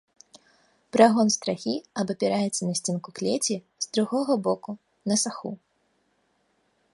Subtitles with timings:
[0.95, 3.55] Прагон страхі абапіраецца на сценку клеці,
[3.85, 4.71] з другога боку
[5.13, 5.51] на саху.